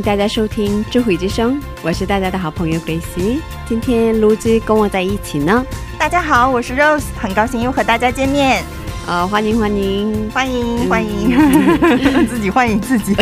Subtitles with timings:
[0.00, 3.38] 迎大家收听智慧之声，我是大家的好朋友 Grace。
[3.68, 5.62] 今天卢子跟我在一起呢，
[5.98, 8.64] 大家好，我是 Rose，很高兴又和大家见面，
[9.06, 11.36] 呃，欢迎欢迎，欢迎欢迎，
[12.26, 13.14] 自己欢迎自己。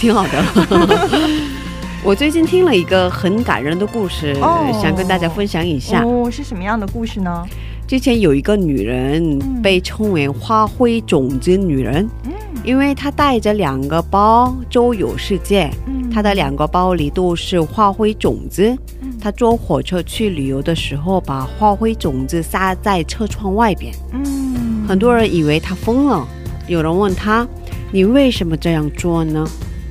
[0.00, 1.18] 挺好的。
[2.02, 6.02] 我最近听了一个很感人的故事，哦想跟大家分享一下。
[6.02, 7.46] 哦，是什么样的故事呢？
[7.90, 12.30] 之前有一个女人被称为“花卉种子女人”，嗯
[12.62, 18.78] 因为她带着两个包周游世界，嗯她的两个包里都是花卉种子。
[19.20, 26.24] 她坐火车去旅游的时候，把花卉种子撒在车窗外边，嗯很多人以为她疯了。
[26.68, 27.44] 有人问她
[27.90, 29.44] ：“你为什么这样做呢？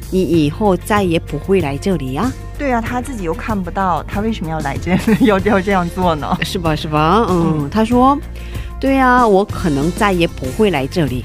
[0.09, 4.91] 你以后再也不会来这里呀、对啊，他自己又看不到，他为什么要来这
[5.25, 6.37] 要要这样做呢？
[6.43, 6.75] 是吧？
[6.75, 7.25] 是吧？
[7.29, 8.19] 嗯，他说
[8.81, 11.23] ：“对呀、我可能再也不会来这里，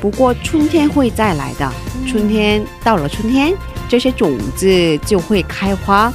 [0.00, 1.68] 不过春天会再来的。
[2.06, 3.52] 春天到了，春天
[3.88, 6.12] 这些种子就会开花，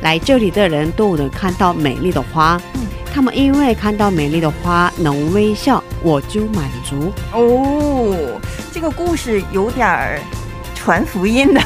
[0.00, 2.58] 来这里的人都能看到美丽的花。
[2.74, 2.80] 嗯
[3.16, 7.10] 他们因为看到美丽的花能微笑，我就满足。
[7.32, 8.38] 哦，
[8.70, 10.20] 这个故事有点儿
[10.86, 11.60] 传福音的，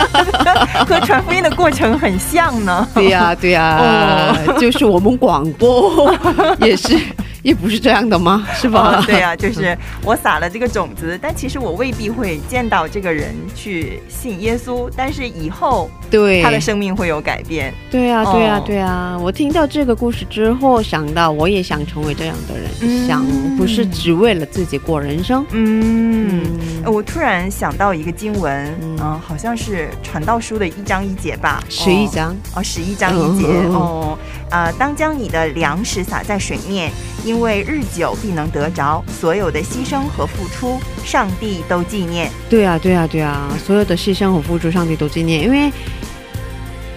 [0.88, 2.88] 和传福音的过程很像呢。
[2.94, 6.10] 对呀、对呀、就是我们广播
[6.60, 6.98] 也是，
[7.46, 8.44] 也不是这样的吗？
[8.52, 8.98] 是吧？
[8.98, 17.72] 哦对啊，就是我撒了这个种子，但其实我未必会见到这个人去信耶稣，但是以后对，他的生命会有改变。
[17.88, 18.62] 对呀、对呀、哦。
[18.66, 23.24] 对呀、我听到这个故事之后，想到我也想成为这样的人，嗯想
[23.56, 25.46] 不是只为了自己过人生。
[25.52, 26.42] 嗯，
[26.84, 34.18] 我突然想到一个经文，嗯、嗯好像是传道书的一章一节吧，十一章，哦，十一章一节、哦，
[34.50, 36.90] 呃，当将你的粮食撒在水面，
[37.24, 42.30] 因为日久必能得着，所有的牺牲和付出，上帝都纪念。
[42.48, 45.72] 对啊、对啊、对啊、所有的牺牲和付出，上帝都纪念，因为，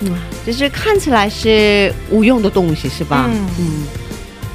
[0.02, 3.26] 嗯，就是看起来是无用的东西，是吧？
[3.30, 3.66] 嗯嗯，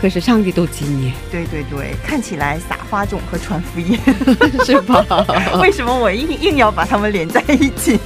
[0.01, 3.99] 可是上帝都纪念，对对对，看起来撒花种和传福音，
[4.65, 5.05] 是吧？
[5.61, 7.99] 为什么我硬硬要把它们连在一起？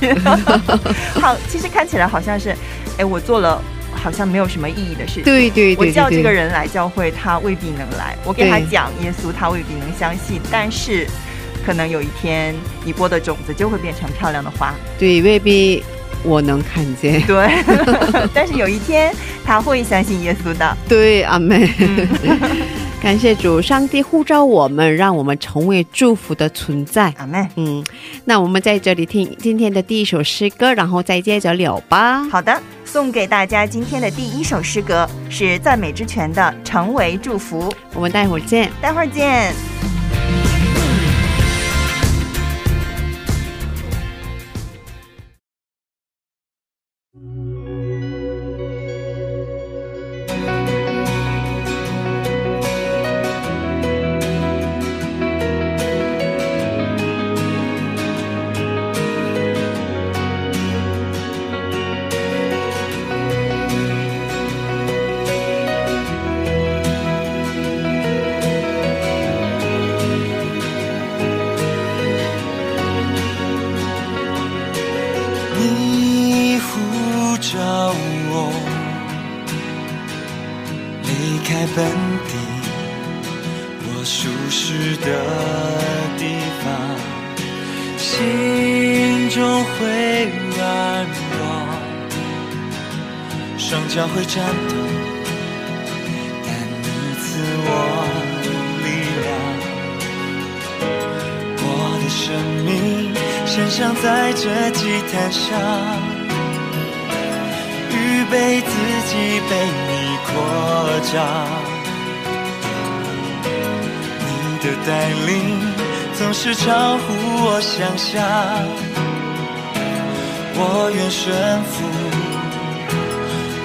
[1.20, 2.54] 好，其实看起来好像是，
[2.98, 3.62] 哎，我做了
[4.02, 5.24] 好像没有什么意义的事情。
[5.24, 10.40] 对对对对我叫这个人来教会，他未必能来；我给他讲耶稣，他未必能相信。
[10.50, 11.06] 但是，
[11.66, 12.54] 可能有一天，
[12.84, 14.74] 你播的种子就会变成漂亮的花。
[14.98, 15.82] 对，未必
[16.22, 17.20] 我能看见。
[17.26, 17.62] 对，
[18.32, 19.14] 但是有一天
[19.44, 20.76] 他会相信耶稣的。
[20.88, 21.70] 对，阿妹。
[21.78, 22.08] 嗯
[23.00, 27.14] 感谢主，上帝呼召我们，让我们成为祝福的存在。
[27.16, 27.82] 阿门，嗯，
[28.24, 32.24] 那我们在这里听今天的第一首诗歌，然后再接着聊吧。
[32.24, 38.70] 好的，送给大家今天的第一首诗歌是赞美之泉的《成为祝福》，我们待会儿见。
[38.82, 39.54] 待会儿见。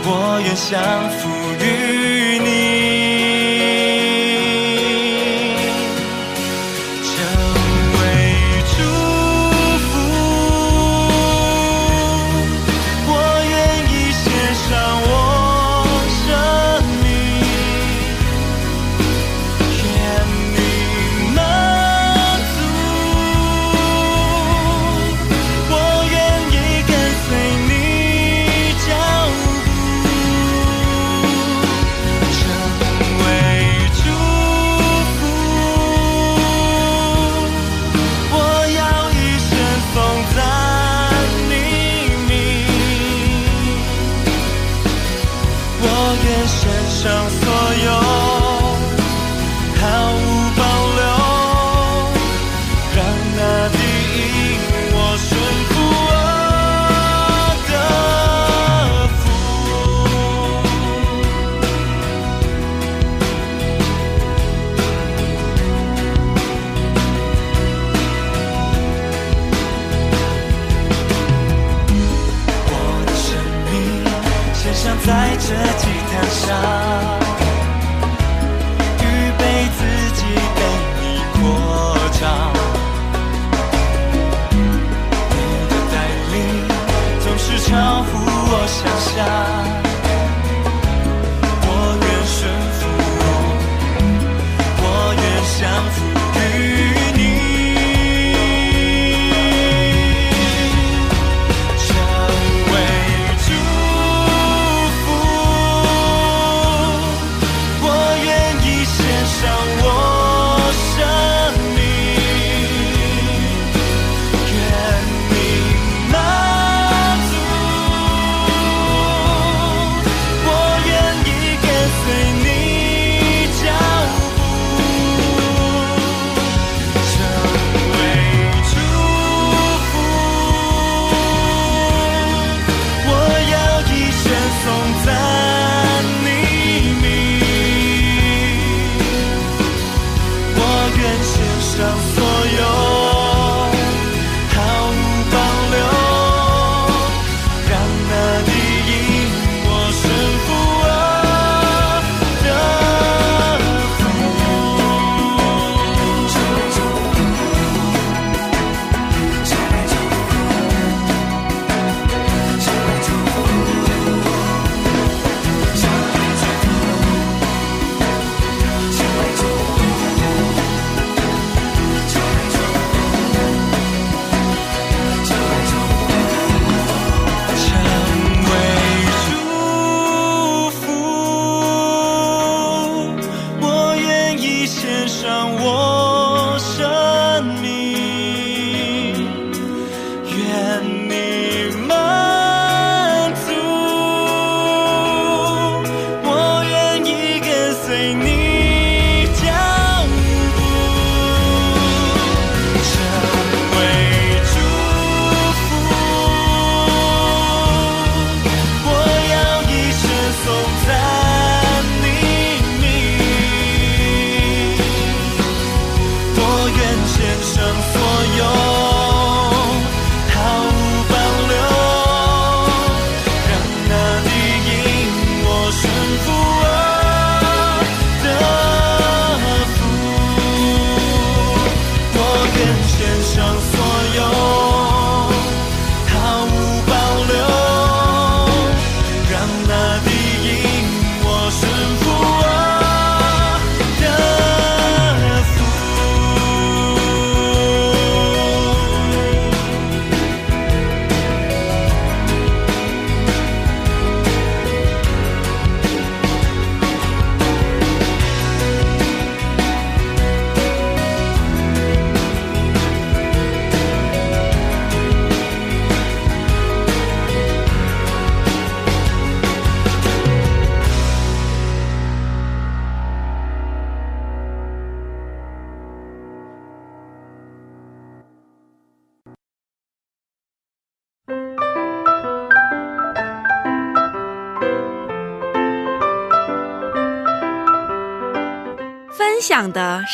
[0.06, 1.30] 我愿降服
[1.64, 2.33] 于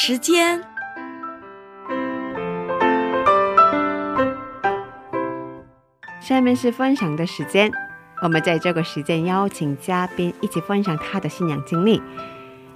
[0.09, 0.59] 时间。
[6.19, 7.71] 下面是分享的时间，
[8.23, 12.01] 我们在这个时间邀请嘉宾一起分享他的信仰经历。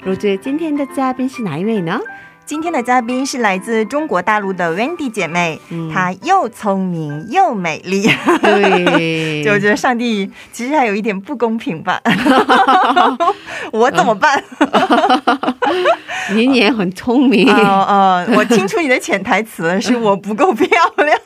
[0.03, 1.99] 如子，今天的嘉宾是哪一位呢？
[2.45, 8.03] 今天的嘉宾是来自中国大陆的 Wendy 姐妹，嗯她又聪明又美丽，
[8.41, 12.01] 对， 就我觉得上帝其实还有一点不公平吧，
[13.71, 14.43] 我怎么办？
[16.33, 17.49] 您也很聪明。
[17.51, 21.17] 哦哦，我听出你的潜台词，是我不够漂亮。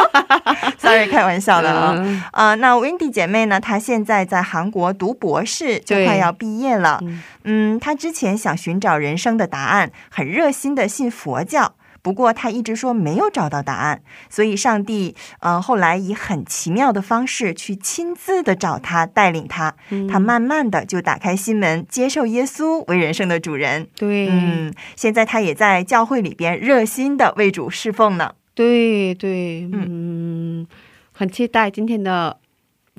[0.78, 1.94] Sorry，开玩笑的啊。
[1.96, 3.60] 嗯啊、那 Wendy 姐妹呢？
[3.60, 6.98] 她现在在韩国读博士，就对快要毕业了。
[7.02, 11.74] 嗯嗯，他之前想寻找人生的答案，很热心的信佛教。
[12.02, 23.86] 不过他一直说没有找到答案，所以上帝呃后来以很奇妙的方式去亲自的找他，带领她，嗯她慢慢的就打开心门，接受耶稣为人生的主人。
[23.96, 28.32] 对，嗯，现在他也在教会里边热心的为主侍奉呢。
[28.54, 30.66] 对对，嗯，
[31.12, 32.38] 很期待今天的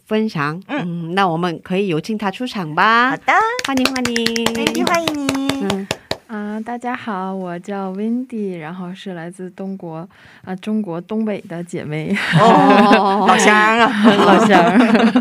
[0.06, 0.62] 分享。
[0.68, 3.18] 嗯，那我们可以有请他出场吧好。
[3.18, 3.34] 的
[3.68, 5.66] 欢迎欢迎，Wendy 欢迎你。
[5.70, 5.88] 嗯
[6.32, 10.08] 啊、大家好，我叫 Wendy，然后是来自东国
[10.46, 14.58] 啊、中国东北的姐妹，哦， 老乡啊，老乡。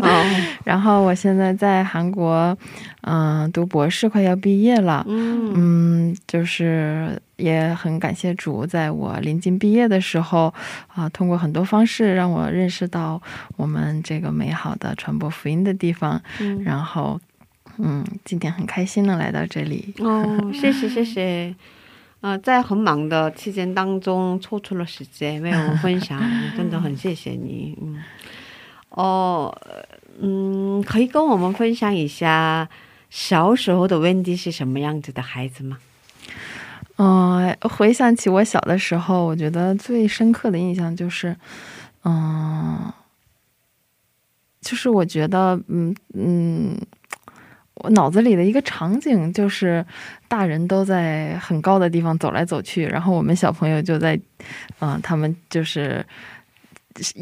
[0.01, 0.25] 哦
[0.63, 2.57] 然后我现在在韩国，
[3.01, 5.03] 嗯、读博士，快要毕业了。
[5.05, 10.53] 嗯嗯，就是也很感谢主，在我临近毕业的时候，
[10.87, 13.21] 啊、通过很多方式让我认识到
[13.57, 16.21] 我们这个美好的传播福音的地方。
[16.39, 17.19] 嗯然后，
[17.77, 19.93] 嗯，今天很开心能来到这里。
[19.99, 20.23] 哦，
[20.53, 21.55] 谢谢谢谢。
[22.21, 26.21] 呃，在很忙的期间当中抽出了时间为我们分享，
[26.55, 27.75] 真的很谢谢你。
[27.81, 28.03] 嗯，
[28.89, 29.57] 哦，
[30.19, 32.69] 嗯，可以跟我们分享一下
[33.09, 35.79] 小时候的温迪是什么样子的孩子吗？
[36.97, 41.35] 嗯、回想起我小的时候，我觉得最深刻的印象就是，
[42.03, 42.93] 嗯、
[44.61, 46.77] 就是我觉得，嗯嗯，
[47.83, 49.85] 我脑子里的一个场景就是，
[50.27, 54.19] 大人都在很高的地方走来走去，然后我们小朋友就在，
[54.79, 56.05] 嗯、他们就是。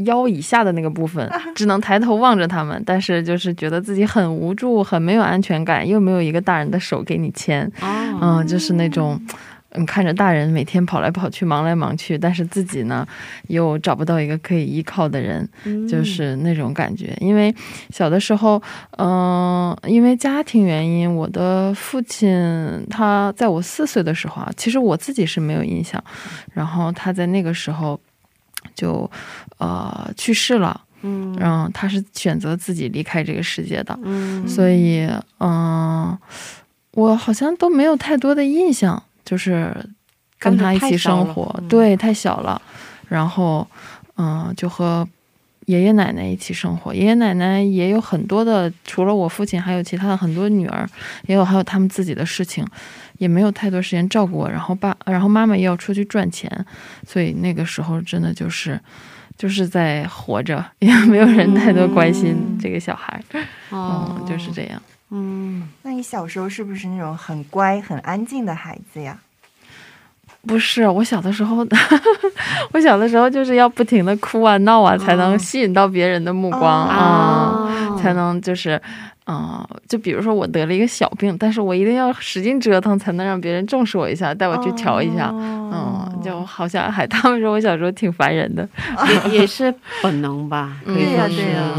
[0.05, 9.35] 腰以下的那个部分，只能抬头望着他们，但是就是觉得自己很无助，很没有安全感，又没有一个大人的手给你牵，哦，嗯，就是那种，嗯，
[9.85, 13.07] 看着大人每天跑来跑去，忙来忙去，但是自己呢，
[13.47, 17.15] 又找不到一个可以依靠的人，嗯就是那种感觉。
[17.21, 17.53] 因为
[17.91, 18.61] 小的时候，
[18.97, 26.03] 嗯、因为家庭原因，我的父亲他在我四岁的时候啊，其实我自己是没有印象，
[26.53, 27.99] 然后他在那个时候
[28.73, 29.09] 就
[29.59, 33.97] 呃去世了，嗯然后他是选择自己离开这个世界的。
[34.03, 35.07] 嗯所以，
[35.39, 36.17] 嗯、
[36.93, 39.71] 我好像都没有太多的印象，就是
[40.39, 42.59] 跟他一起生活，对，太小了。
[43.07, 43.67] 然后，
[44.17, 45.07] 嗯、就和
[45.65, 46.91] 爷爷奶奶一起生活。
[46.93, 50.89] 爷爷奶奶也有很多的，除了我父亲，还有其他的很多女儿，
[51.27, 52.65] 也有还有他们自己的事情，
[53.19, 54.49] 也没有太多时间照顾我。
[54.49, 56.49] 然后爸，然后妈妈也要出去赚钱，
[57.05, 58.79] 所以那个时候真的就是。
[59.37, 63.23] 就是在活着， 也没有人太多关心这个小孩，
[63.69, 64.81] 哦嗯，就是这样。
[65.11, 65.67] 嗯。
[65.83, 69.17] 那你小时候是不是那种很乖、很安静的孩子呀？
[70.47, 71.67] 不是，我小的时候，
[72.71, 76.89] 我小的时候就是要不停的哭啊闹啊，才能吸引到别人的目光哦。
[76.89, 78.81] 啊、哦才能就是，
[79.27, 85.27] 嗯、就比如说我得了一个小病，但是我一定要使劲折腾，才能让别人重视我一下，带我去瞧一下。
[85.27, 85.65] 哦。
[85.73, 88.67] 嗯，就好像还他们说我小时候挺烦人的，
[89.29, 91.75] 也也是本能吧， 可以对呀、说是对呀、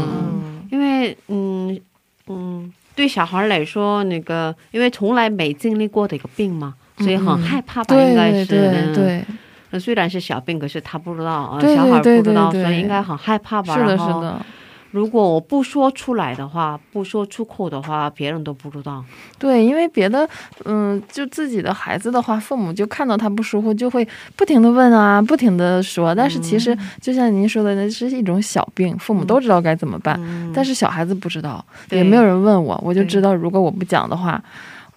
[0.69, 1.79] 因为嗯
[2.27, 2.71] 嗯，
[3.01, 8.45] 对小孩来说，那个因为从来没经历过的一个病嘛，所以很害怕吧，应该是
[8.93, 13.73] 对虽然是小病，可是他不知道，呃对对小孩不知道，所以应该很害怕吧。
[13.73, 14.45] 是的，是的。
[14.91, 19.03] 如果我不说出来的话，不说出口的话，别人都不知道。
[19.39, 20.27] 对，因为别的，
[20.65, 26.13] 嗯，就自己的孩子的话，父母就看到他不舒服，就会不停的问啊，不停的说。
[26.13, 34.43] 但是其实，就像您说的，那是一种小病，父母都知道该怎么办，嗯，但是小孩子不知道，对也没有人问我，我就知道，如果我不讲的话，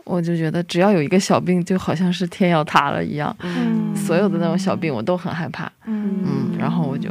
[0.02, 3.34] 我就觉得只要有一个小病，就好像是天要塌了一样。
[3.40, 7.10] 嗯所有的那种小病，我都很害怕，嗯嗯，然后我就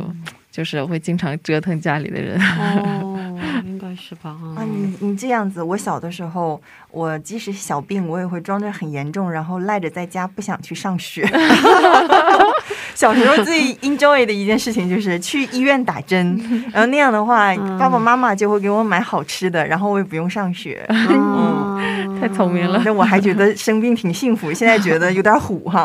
[0.54, 2.40] 就是会经常折腾家里的人。
[2.40, 3.18] 哦，
[3.66, 4.38] 应该是吧？
[4.56, 11.28] 啊，你你这样子，我小的时候，我即使小病，我也会装着很严重，然后赖着在家不想去上学。
[12.94, 16.40] 小时候最 enjoy 的一件事情就是去医院打针，
[16.72, 20.86] 然后那样的话，嗯爸爸妈妈就会给我买好吃的，然后我也不用上学。
[20.90, 22.80] 嗯太聪明了。
[22.86, 25.84] 那我还觉得生病挺幸福，现在觉得有点虎哈。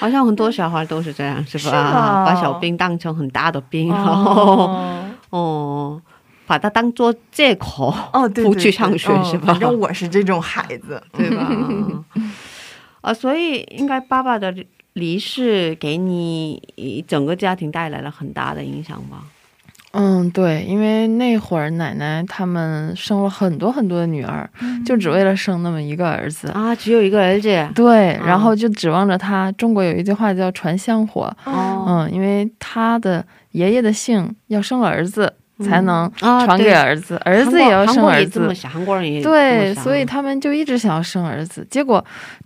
[0.00, 2.24] 好像很多小孩都是这样，是吧？
[2.26, 4.32] 把小病当成很大的病，然后
[4.64, 6.02] 哦， 哦，
[6.46, 11.48] 把它当做借口，哦，对对不去上学对是吧嗯反正我是这种孩子， 对吧？
[13.02, 14.54] 啊，所以应该爸爸的
[14.94, 19.22] 离世给你整个家庭带来了很大的影响吧？
[19.92, 24.48] 嗯，对，因为那会儿奶奶他们生了很多很多的女儿，
[24.86, 26.48] 就只为了生那么一个儿子。
[26.48, 29.50] 啊，只有一个儿子，对，嗯然后就指望着他。
[29.52, 35.32] 中国有一句话叫“传香火”，哦，嗯，因为他的爷爷的姓要生儿子
[35.64, 38.48] 才能啊，传给儿子，儿子也要生儿子
[39.22, 41.66] 对，所以他们就一直想要生儿子。
[41.68, 42.04] 结果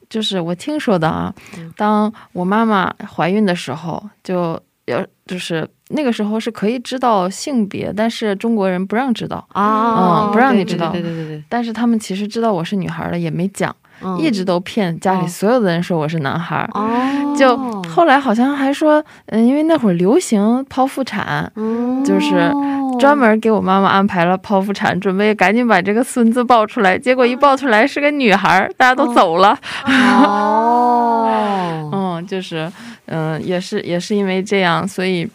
[0.08, 9.44] 就是我听说的啊，嗯当我妈妈怀孕的时候，就要就是那个时候是可以知道性别，但是中国人不让知道。
[9.52, 16.68] 啊，嗯不让你知道对对对对对，但是他们其实知道我是女孩了，也没讲，嗯一直都骗家里哦所有的人说我是男孩。
[16.74, 17.56] 哦，就
[17.88, 22.50] 后来好像还说，嗯，因为那会儿流行剖腹产，嗯就是
[22.98, 26.98] 专门给我妈妈安排了剖腹产，准备赶紧把这个孙子抱出来。
[26.98, 29.58] 结果一抱出来是个女孩，大家都走了。
[29.86, 32.70] 哦， 嗯，就是，
[33.06, 35.28] 嗯、也是也是因为这样，所以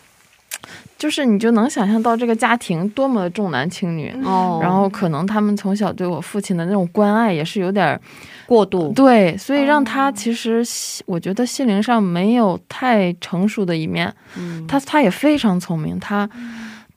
[0.98, 4.14] 就是你就能想象到这个家庭多么重男轻女。
[4.24, 8.00] 哦，然后可能他们从小对我父亲的那种关爱也是有点儿
[8.46, 14.12] 过度，对，所以让他其实心我觉得心灵上没有太成熟的一面。
[14.38, 16.28] 嗯他他也非常聪明，他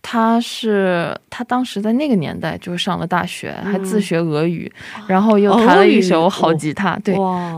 [0.02, 4.70] 他是他当时在那个年代就上了大学，还自学俄语，
[5.06, 6.98] 然后又弹了一手好吉他。
[7.04, 7.14] 对，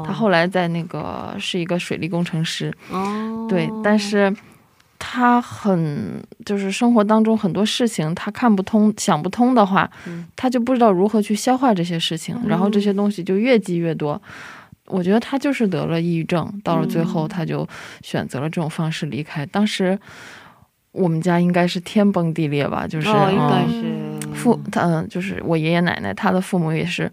[0.06, 2.72] 他后来在那个是一个水利工程师。
[2.90, 4.32] 哦，对，但是
[4.98, 14.20] 他很就是生活当中很多事情他看不通、想不通的话，嗯他就不知道如何去消化这些事情，然后这些东西就越积越多。
[14.86, 17.66] 我觉得他就是得了抑郁症，到了最后嗯他就
[18.02, 19.46] 选择了这种方式离开。
[19.46, 19.98] 当时
[20.94, 23.68] 我们家应该是天崩地裂吧，就是、哦，应该嗯。
[23.68, 24.04] 是。
[24.34, 27.10] 父他嗯，就是我爷爷奶奶，他的父母也是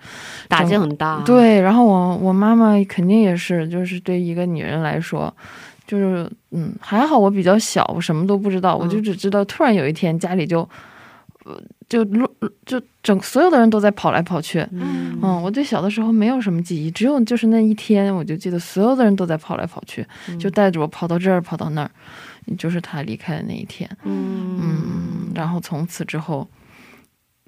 [0.48, 5.32] 打击很大，，对，然后我我妈妈肯定也是，就是对一个女人来说，
[5.86, 9.04] 就是嗯，还好我比较小，我什么都不知道，我就嗯。
[9.04, 10.68] 只知道突然有一天家里就，
[11.46, 12.28] 呃，就乱
[12.66, 14.60] 就整所有的人都在跑来跑去。
[14.72, 15.20] 嗯。
[15.22, 20.04] 嗯，我对小的时候没有什么记忆，只有就是那一天，我就记得所有的人都在跑来跑去，
[20.40, 21.92] 就带着我跑到这儿，跑到那儿，
[22.58, 23.90] 就是他离开的那一天。
[24.04, 26.48] 嗯嗯，然后从此之后，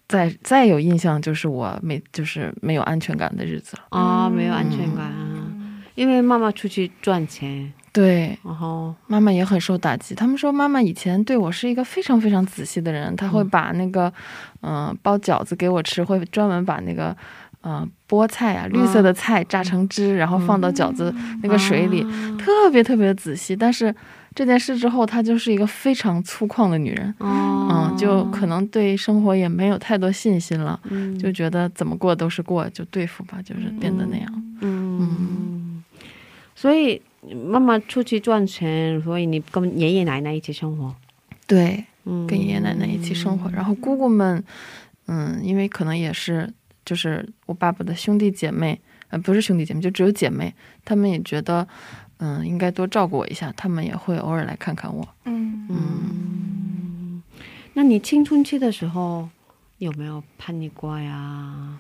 [0.08, 3.84] 再再有印象就是我没就是没有安全感的日子了。
[3.90, 5.48] 啊，没有安全感啊，
[5.96, 10.16] 因为妈妈出去赚钱，对，然后妈妈也很受打击。
[10.16, 14.12] 他们说妈妈以前对我是一个非常非常仔细的人，她会把那个
[14.62, 17.16] 嗯、呃包饺子给我吃，会专门把那个。
[17.66, 22.06] 呃，菠菜啊，绿色的菜榨成汁，然后放到饺子那个水里，
[22.38, 23.56] 特别特别仔细。
[23.56, 23.96] 但是
[24.36, 27.50] 这件事之后，她就是一个非常粗犷的女人，哦。
[27.72, 34.44] 嗯，就可能对生活也没有太多信心了，嗯就觉得怎么过都是过，就对付吧，就是变得那样。
[34.62, 35.84] 嗯，
[36.56, 37.02] 所以
[37.52, 40.94] 妈妈出去赚钱，所以你跟爷爷奶奶一起生活，
[41.48, 44.44] 对，嗯，跟爷爷奶奶一起生活，然后姑姑们，
[45.08, 46.52] 嗯，因为可能也是
[46.86, 51.68] 就是我爸爸的兄弟姐妹，呃，不是兄弟姐妹，就只有姐妹，他们也觉得，
[52.18, 55.08] 嗯，应该多照顾我一下，他们也会偶尔来看看我。
[55.26, 57.24] 嗯嗯，
[57.74, 59.28] 那你青春期的时候
[59.78, 61.80] 有没有叛逆过呀？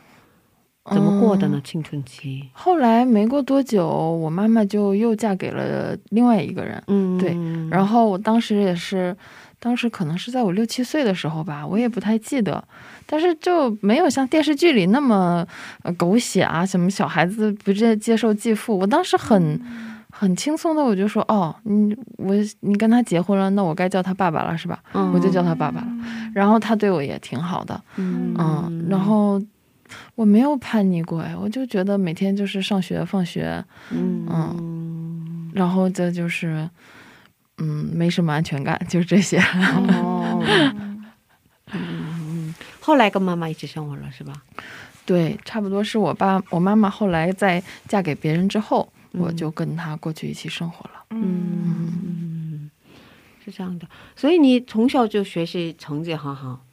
[0.91, 1.57] 怎么过的呢？
[1.57, 7.33] 嗯青春期，后来没过多久，我妈妈就又嫁给了另外一个人，嗯，对
[7.69, 9.15] 然后我当时也是，
[9.59, 12.61] 当时可能是在我六七岁的时候吧，我也不太记得，
[13.05, 15.47] 但是就没有像电视剧里那么
[15.83, 18.77] 呃狗血啊，什么小孩子不接接受继父。
[18.77, 19.61] 我当时很
[20.15, 24.79] 很轻松的，我就说哦，你我你跟他结婚了，那我该叫他爸爸了是吧？
[24.93, 25.87] 嗯我就叫他爸爸了。
[26.33, 29.41] 然后他对我也挺好的，嗯嗯，然后。
[30.15, 36.67] 我没有叛逆过哎，我就觉得每天就是上学放学，嗯嗯然后这就是，
[37.59, 39.37] 嗯，没什么安全感，就是这些。
[39.37, 40.43] 哦，
[41.73, 44.33] 嗯，后来跟妈妈一起生活了是吧？
[45.05, 51.05] 对，差不多是我爸我妈妈后来在嫁给别人之后，嗯我就跟他过去一起生活了。
[51.11, 52.69] 嗯，
[53.43, 56.65] 是这样的，所以你从小就学习成绩很好，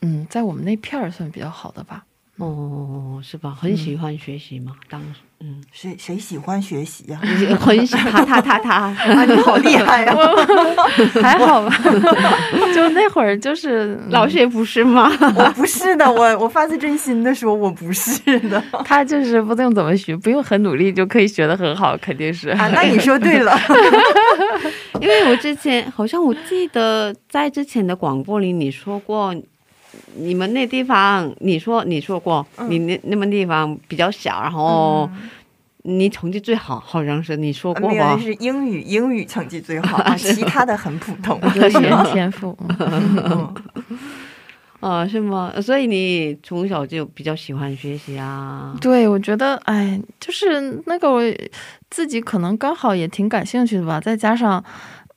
[0.00, 2.06] 嗯，在我们那片儿算比较好的吧。
[2.38, 3.56] 哦，是吧？
[3.56, 7.20] 很喜欢学习嘛，当时，嗯，谁谁喜欢学习呀、
[7.60, 9.24] 很喜他他他他， 啊？
[9.24, 10.16] 你好厉害呀、
[11.22, 11.72] 还好吧，
[12.74, 15.08] 就那会儿就是老师也不是吗？
[15.36, 22.48] 我不是的，我我发自真心的说，我不是的他就是不用怎么学，不用很努力就可以学的很好，肯定是。
[22.48, 22.68] 啊。
[22.74, 23.56] 那你说对了，
[25.00, 29.32] 因为我之前好像我记得在之前的广播里你说过，
[30.16, 35.08] 你们那地方你说你说过，嗯你那那么地方比较小，然后
[35.82, 38.18] 你成绩最好，好像是你说过吧？
[38.18, 41.38] 是英语，英语成绩最好， 啊其他的很普通。
[41.52, 42.56] 就语言天赋，
[44.80, 45.52] 啊， 是吗？
[45.60, 48.74] 所以你从小就比较喜欢学习啊？
[48.80, 51.20] 对，我觉得，哎，就是那个我
[51.90, 54.62] 自己可能刚好也挺感兴趣的吧，再加上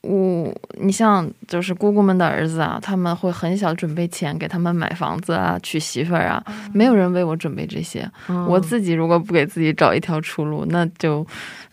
[0.08, 6.42] 我，你像就是姑姑们的儿子啊，他们会很小准备钱给他们买房子啊、娶媳妇儿啊，
[6.74, 8.10] 没有人为我准备这些。
[8.48, 11.26] 我自己如果不给自己找一条出路，那就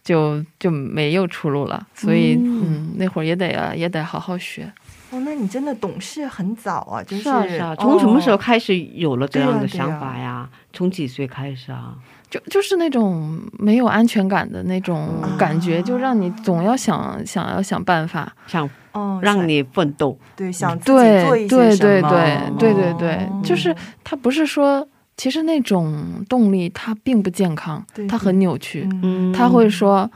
[0.03, 1.87] 就就没有出路了。
[1.95, 4.71] 所以，嗯，那会儿也得啊，也得好好学。
[5.11, 10.49] 哦，那你真的懂事很早啊，就是是啊是啊，从什么时候哦开始有了这样的想法呀？
[10.73, 11.95] 从几岁开始啊？
[12.35, 18.35] 就就是那种没有安全感的那种感觉，啊就让你总要想想要想办法。
[18.49, 22.11] 想哦，让你奋斗，对想自做一些对对什么
[22.59, 28.89] 对对对对哦，就是他不是说，其实那种动力它并不健康对，它很扭曲。
[28.91, 30.11] 嗯嗯，他会说，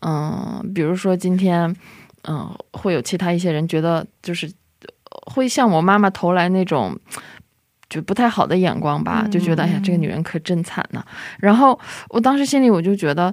[0.00, 1.74] 嗯、比如说今天，
[2.28, 4.46] 嗯、会有其他一些人觉得就是
[4.80, 4.90] 呃
[5.32, 6.98] 会向我妈妈投来那种。
[7.92, 11.04] 就不太好的眼光吧，嗯就觉得哎呀，这个女人可真惨呐、
[11.38, 11.78] 然后
[12.08, 13.32] 我当时心里我就觉得，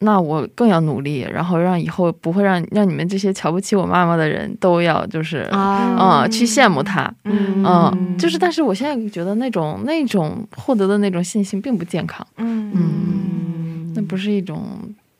[0.00, 7.02] 那我更要努力，然后让以后不会让让你们这些瞧不起我妈妈的人都要就是啊嗯，去羡慕她。
[7.24, 14.64] 嗯嗯，就是，但是我现在觉得那种那种获得的那种信心并不健康，嗯嗯那不是一种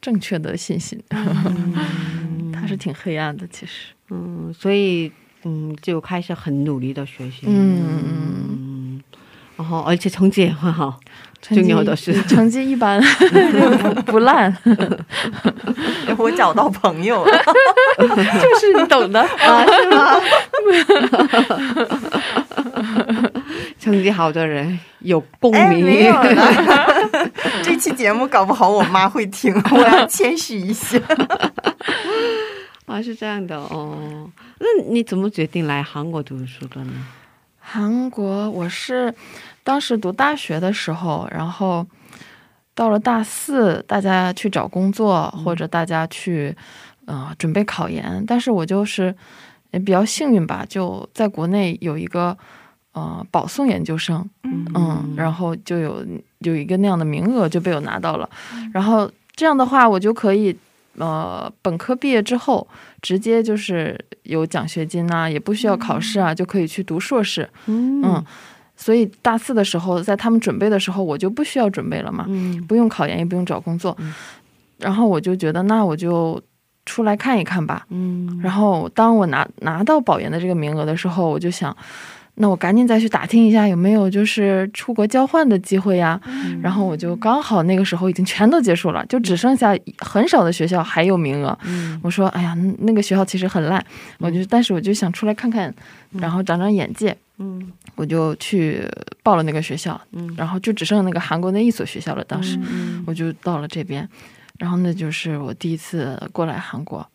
[0.00, 3.46] 正确的信心， 嗯它是挺黑暗的。
[3.46, 5.10] 其实，嗯，所以
[5.44, 8.71] 嗯，就开始很努力的学习，嗯嗯，
[9.62, 10.98] 然后而且成绩也很好，
[11.40, 14.52] 成绩重要的是 成绩一般，不 不烂，
[16.18, 17.32] 我找到朋友了，
[17.96, 19.20] 就是你懂的。
[19.20, 20.20] 啊，是吗？
[23.78, 26.12] 成绩好的人有共哎，鸣。
[27.62, 30.98] 这期节目搞不好我妈会听，我要谦虚一下。
[32.86, 34.28] 啊，是这样的哦。
[34.58, 36.92] 那你怎么决定来韩国读书的呢？
[37.64, 39.14] 韩国，我是
[39.64, 41.86] 当时读大学的时候，然后
[42.74, 46.54] 到了大四，大家去找工作，或者大家去
[47.04, 49.14] 呃准备考研，但是我就是
[49.70, 52.36] 也比较幸运吧，就在国内有一个
[52.92, 54.28] 呃保送研究生，
[54.74, 56.04] 嗯，然后就有
[56.40, 58.28] 有一个那样的名额就被我拿到了，
[58.72, 60.56] 然后这样的话我就可以
[60.96, 62.66] 呃本科毕业之后
[63.00, 68.02] 直接就是有奖学金啊，也不需要考试啊，就可以去读硕士，嗯。
[68.02, 68.24] 嗯，
[68.82, 74.12] 所以大四的时候在他们准备的时候我就不需要准备了嘛，嗯不用考研也不用找工作，嗯
[74.78, 76.42] 然后我就觉得那我就
[76.84, 81.76] 出来看一看吧，嗯然后当我拿拿到保研的这个名额的时候，我就想，
[82.34, 86.20] 那我赶紧再去打听一下有没有就是出国交换的机会呀。
[86.60, 91.56] 然后我就刚好那个时候已经全都结束了，就只剩下很少的学校还有名额。
[91.66, 93.84] 嗯我说，哎呀，那个学校其实很烂，
[94.18, 95.72] 我就但是我就想出来看看，
[96.10, 97.16] 然后长长眼界。
[97.38, 98.86] 嗯我就去
[99.22, 100.32] 报了那个学校，嗯。
[100.36, 102.24] 然后就只剩那个韩国那一所学校了。
[102.24, 104.08] 当时，嗯我就到了这边，
[104.58, 107.06] 然后那就是我第一次过来韩国，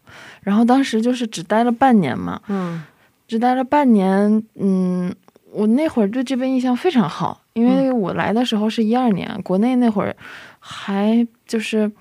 [0.42, 2.84] 然后当时就是只待了半年嘛，嗯。
[3.28, 5.14] 只待了半年，嗯，
[5.52, 10.16] 我那会儿对这边印象非常好，因为我来的时候是一二年，国内那会儿
[10.60, 11.92] 还就是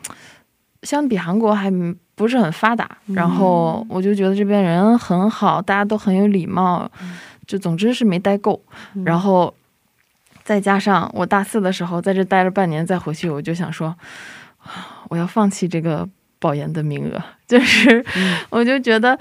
[0.85, 1.69] 相比韩国还
[2.15, 6.89] 不是很发达，然后我就觉得这边人很好，大家都很有礼貌，
[7.47, 8.63] 就总之是没待够，
[9.05, 9.55] 然后
[10.45, 13.95] 再加上我大四的时候在这待了半年，再回去我就想说，
[14.59, 18.05] 啊我要放弃这个保研的名额，就是、
[18.51, 19.19] 我就觉得，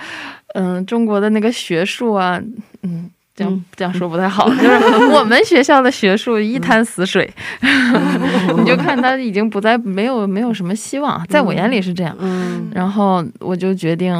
[0.55, 2.41] 嗯、中国的那个学术啊，
[2.81, 3.11] 嗯。
[3.37, 3.65] 这样嗯。
[3.75, 4.71] 这样说不太好，就是
[5.11, 7.29] 我们学校的学术一滩死水，
[8.57, 12.15] 你就看他已经不再没有没有什么希望，在我眼里是这样。
[12.17, 14.15] 嗯，然后我就决定，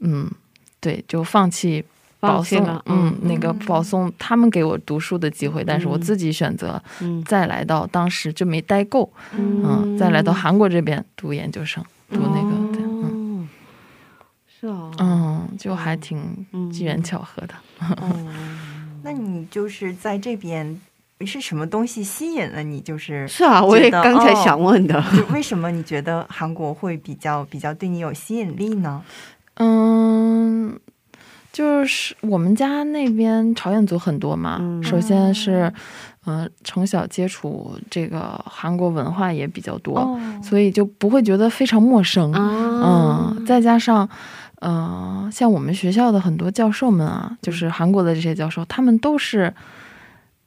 [0.00, 0.28] 嗯，
[0.80, 1.84] 对，就放弃
[2.22, 13.48] 保送了，嗯，那个保送他们给我读书的机会，但是我嗯自己选择嗯再来到当时就没待够，嗯，再来到韩国这边读研究生，读那个，对，嗯哦，
[14.46, 17.54] 是啊，嗯，就还挺嗯机缘巧合的。
[18.00, 18.28] 嗯，
[19.02, 20.80] 那你就是在这边
[21.26, 22.80] 是什么东西吸引了你？
[22.80, 25.02] 就是是啊，我也刚才哦想问的。
[25.16, 29.02] 就为什么你觉得韩国会比较比较对你有吸引力呢？
[29.54, 30.78] 嗯，
[31.52, 34.58] 就是我们家那边朝鲜族很多嘛。
[34.60, 35.70] 嗯首先是，
[36.24, 42.32] 呃，从小接触这个韩国文化也比较多，哦所以就不会觉得非常陌生。
[42.32, 44.08] 啊，嗯，再加上，
[44.60, 49.52] 呃，像我们学校的很多教授们啊，就是韩国的这些教授，他们都是，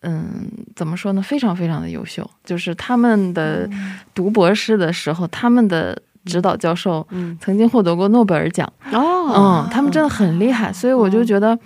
[0.02, 2.30] 嗯，怎么说呢，非常非常的优秀。
[2.44, 3.70] 就是他们的
[4.14, 8.72] 读博士的时候，他们的指导教授嗯曾经获得过诺贝尔奖。
[8.92, 11.58] 哦，嗯，他们真的很厉害，所以我就觉得，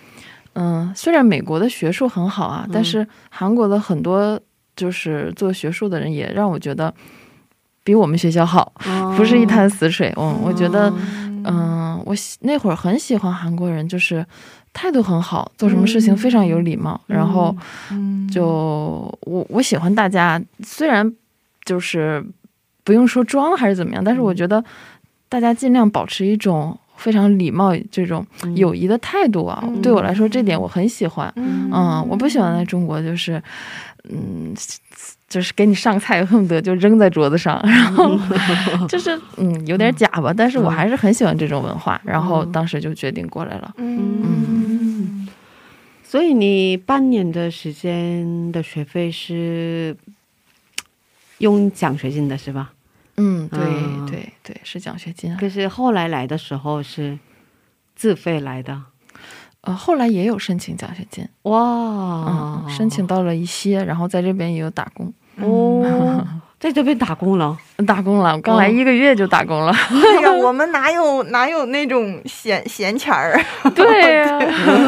[0.53, 4.39] 嗯，虽然美国的学术很好啊，但是韩国的很多
[4.75, 6.93] 就是做学术的人也让我觉得
[7.83, 10.13] 比我们学校好，哦不是一潭死水。
[10.17, 14.25] 嗯，我觉得，嗯嗯，我喜那会儿很喜欢韩国人，就是
[14.73, 17.55] 态度很好，做什么事情非常有礼貌，然后
[17.91, 18.45] 嗯就
[19.21, 21.11] 我我喜欢大家，虽然
[21.65, 22.23] 就是
[22.89, 24.63] 不用说装还是怎么样，但是我觉得
[25.30, 28.25] 大家尽量保持一种非常礼貌这种
[28.56, 29.80] 友谊的态度啊，嗯。
[29.80, 31.32] 对我来说这点我很喜欢。
[31.36, 31.69] 嗯。
[31.71, 33.39] 嗯，我不喜欢在中国就是，
[34.10, 34.56] 嗯，
[35.28, 38.17] 就是给你上菜恨不得就扔在桌子上，然后
[38.89, 43.71] 就是嗯有点假吧，但是我还是很喜欢这种文化，然后当时就决定过来了。
[43.78, 45.28] 嗯。
[46.04, 49.95] 所以你半年的时间的学费是
[51.38, 52.71] 用奖学金的是吧？
[53.19, 55.38] 嗯，对、嗯对对，是奖学金啊。
[55.39, 57.19] 可是后来来的时候是
[57.95, 58.82] 自费来的。
[59.62, 66.25] 呃，后来也有申请奖学金，哇，嗯，申请到了一些，然后在这边也有打工，哦，
[66.58, 67.58] 在这边打工了。
[67.86, 69.73] 打工了，我刚来一个月就打工了。
[69.91, 73.38] 哎呀，我们哪有哪有那种闲闲钱儿？
[73.75, 74.39] 对呀、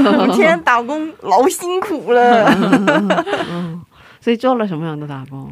[0.06, 2.46] 我们天天打工老辛苦了。
[3.50, 3.82] 嗯，
[4.22, 5.52] 所以做了什么样的打工？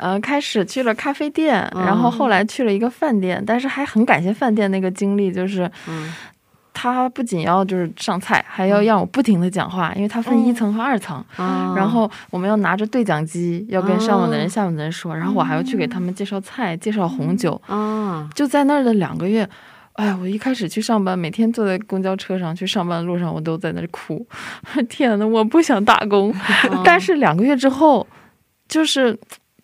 [0.00, 6.12] 呃，开始去了咖啡店，嗯然后后来去了一个饭店，但是还很感谢饭店那个经历，就是嗯。
[6.72, 11.74] 他不仅要就是上菜，还要让我不停的讲话，因为他分一层和二层，啊。
[11.76, 14.48] 然后我们要拿着对讲机，要跟上面的人、哦。
[14.48, 19.46] 下面的人说，然后我还要去给他们介绍菜、介绍红酒，啊，就在那儿的两个月。
[19.94, 24.26] 哎呀，我一开始去上班，每天坐在公交车上去上班的路上，我都在那儿哭。
[24.88, 26.34] 天呐，我不想打工。
[26.82, 28.06] 但是两个月之后，
[28.68, 29.18] 就是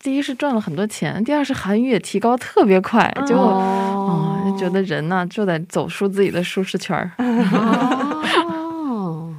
[0.07, 7.11] 第一是赚了很多钱，第二是韩语也提高特别快，就哦哦，就觉得人呢就得走出自己的舒适圈儿。
[8.47, 9.35] 哦，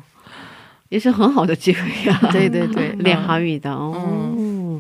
[0.91, 4.79] 也是很好的机会呀、对 对对，练嗯韩语的哦，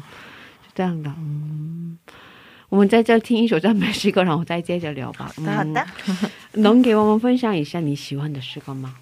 [0.66, 1.10] 是这样的。
[1.16, 1.96] 嗯，
[2.68, 5.32] 我们在这听一首赞美诗歌，然后再接着聊吧。
[5.38, 5.86] 嗯 好的，
[6.60, 8.94] 能给我们分享一下你喜欢的诗歌吗？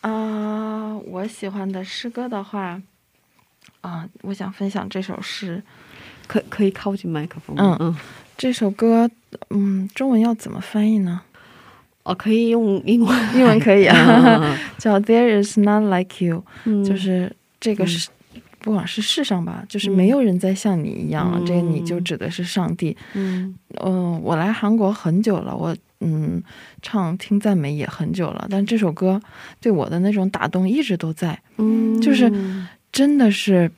[0.00, 2.80] 啊、我喜欢的诗歌的话，
[3.80, 5.62] 啊、我想分享这首诗。
[6.26, 7.76] 可可以靠近麦克风吗？
[7.80, 7.94] 嗯
[8.36, 9.08] 这首歌，
[9.50, 11.20] 嗯，中文要怎么翻译呢？
[12.02, 13.94] 哦，可以用英文，英文可以啊，
[14.42, 18.08] 嗯 叫 There is none like you，、嗯就是这个是。
[18.60, 21.38] 不管是世上吧，就是没有人再像你一样了。
[21.38, 22.96] 嗯这个你就指的是上帝。
[23.12, 26.42] 嗯嗯、我来韩国很久了，我嗯
[26.80, 29.20] 唱听赞美也很久了，但这首歌
[29.60, 31.38] 对我的那种打动一直都在。
[31.58, 32.32] 嗯，就是
[32.94, 33.68] 真的是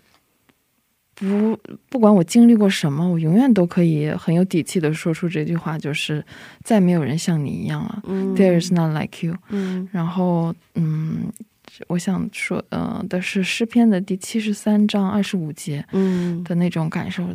[1.14, 6.22] 不不管我经历过什么，我永远都可以很有底气的说出这句话，就是
[6.62, 8.02] 再没有人像你一样了。
[8.06, 9.34] 嗯 There is none like you。
[9.48, 11.32] 嗯然后，嗯，
[11.88, 17.26] 我想说，呃，的是诗篇的第七十三章二十五节嗯的那种感受。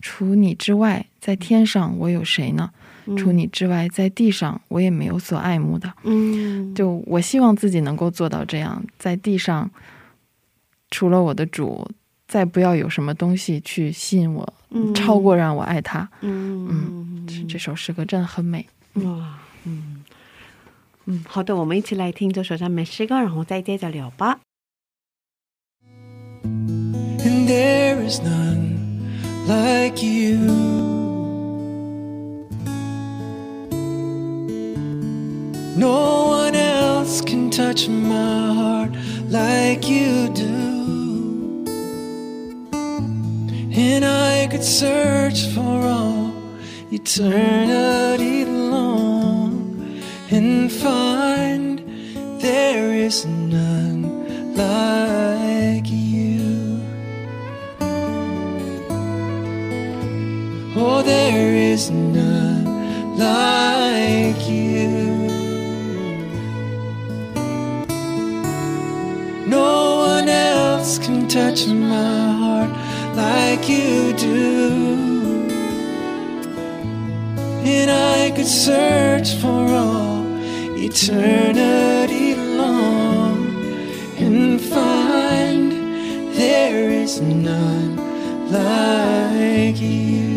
[0.00, 2.68] 除你之外，在天上我有谁呢？
[3.16, 5.90] 除你之外，在地上我也没有所爱慕的。
[6.02, 9.70] 嗯就我希望自己能够做到这样，在地上，
[10.90, 11.88] 除了我的主，
[12.26, 16.08] 再不要有什么东西去吸引我，嗯超过让我爱他。
[16.20, 18.66] 嗯这这首诗歌真的很美。
[18.94, 20.04] 哇嗯
[21.06, 24.40] 嗯，好的，我们一起来听这首赞美诗歌，然后再接着聊吧。
[26.42, 28.76] and there is none
[29.46, 30.38] like you.
[35.76, 38.90] No one else can touch my heart
[39.30, 40.77] like you do.
[43.80, 46.34] And I could search for all
[46.90, 51.78] eternity long and find
[52.40, 54.02] there is none
[54.56, 56.82] like you.
[60.74, 64.88] Oh, there is none like you.
[69.46, 72.87] No one else can touch my heart
[73.18, 75.48] like you do.
[77.76, 80.24] And I could search for all
[80.88, 83.38] eternity long
[84.24, 85.72] and find
[86.40, 87.96] there is none
[88.52, 90.27] like you.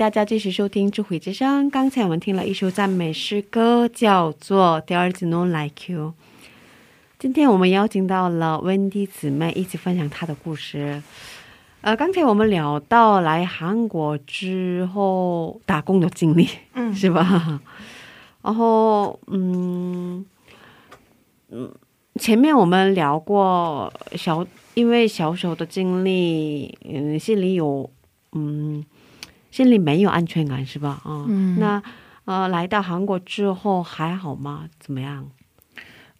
[0.00, 1.66] 大家继续收听《智慧之声》。
[1.70, 6.06] 刚才我们听了一首赞美诗歌，叫做《There is no like you》。
[7.18, 11.02] 今天我们邀请到了温迪姊妹一起分享她的故事。
[11.82, 17.60] 呃，刚才我们聊到来韩国之后打工的经历，嗯是吧？
[18.40, 20.24] 然后，嗯
[21.50, 21.70] 嗯，
[22.18, 27.90] 前面我们聊过小，因为小时候的经历，嗯，心里有，
[28.32, 28.82] 嗯，
[29.50, 31.00] 心里没有安全感，是吧？
[31.04, 31.82] 啊、嗯那
[32.24, 34.68] 呃，来到韩国之后还好吗？
[34.78, 35.28] 怎么样？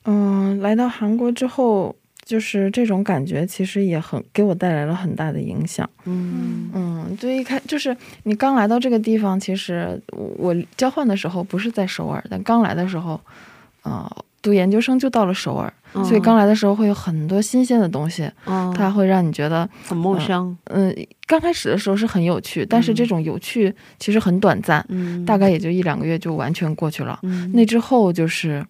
[0.04, 5.88] 嗯，来到韩国之后，就是这种感觉，其实也很给我带来了很大的影响。
[6.06, 13.20] 嗯嗯，对一开就是你刚来到这个地方，其实我交换的时候不是在首尔，但刚来的时候，
[13.82, 14.10] 呃，
[14.42, 20.94] 读研究生就到了首尔，嗯所以刚来的时候会有很多新鲜的东西，哦，它会让你觉得，很陌生，嗯，
[21.26, 27.18] 刚开始的时候是很有趣，但是这种有趣其实很短暂，嗯，大概也就一两个月就完全过去了。
[27.22, 27.50] 嗯。
[27.52, 28.64] 那之后就是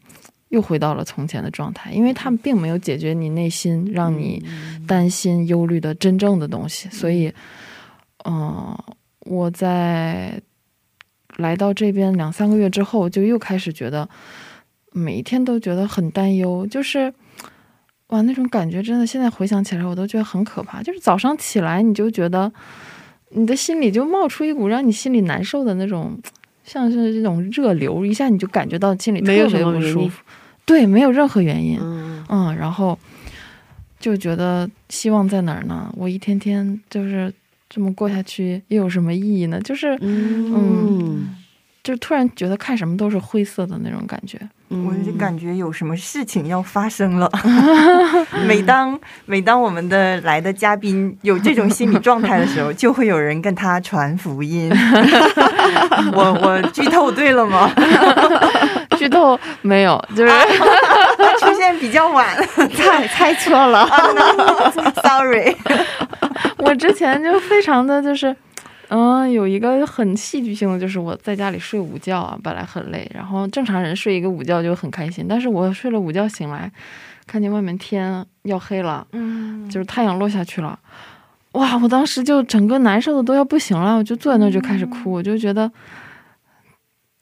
[0.48, 4.84] 又回到了从前的状态，因为他们并没有解决你内心让你嗯。
[4.86, 7.32] 担心、忧虑的真正的东西，所以，
[8.24, 8.76] 嗯、
[9.20, 10.40] 我在
[11.36, 14.08] 来到这边两三个月之后，就又开始觉得
[14.92, 17.12] 每一天都觉得很担忧，就是。
[18.10, 20.82] 哇，那种感觉真的，现在回想起来，我都觉得很可怕。
[20.82, 22.52] 就是早上起来，你就觉得
[23.28, 26.18] 你的心里就冒出一股让你心里难受的那种，
[26.64, 30.20] 像是这种热流，一下你就感觉到心里特别不舒服。
[30.64, 31.78] 对，没有任何原因。
[31.80, 32.98] 嗯嗯，然后
[34.00, 35.88] 就觉得希望在哪儿呢？
[35.96, 37.32] 我一天天就是
[37.68, 39.60] 这么过下去，又有什么意义呢？
[39.60, 41.36] 就是嗯
[41.82, 44.38] 就突然觉得看什么都是灰色的那种感觉。
[44.68, 47.28] 我就感觉有什么事情要发生了。
[48.46, 54.70] 每当每当我们的来的嘉宾有这种心理状态的时候，就会有人跟他传福音。
[56.14, 57.68] 我我剧透对了吗？
[58.96, 60.32] 剧透没有，就是
[61.40, 62.28] 出现比较晚，
[62.76, 63.88] 猜猜错了。
[65.02, 65.56] Sorry。
[66.58, 68.36] 我之前就非常的就是，
[68.90, 76.70] 嗯，有一个很戏剧性的，就是我在家里睡午觉啊，本来很累，然后正常人睡一个午觉就很开心，但是我睡了午觉醒来，
[77.26, 80.78] 看见外面天要黑了，嗯，就是太阳落下去了，
[81.52, 81.78] 哇！
[81.78, 85.70] 我当时就整个难受的都要不行了，我就坐在那儿就开始哭，我就觉得。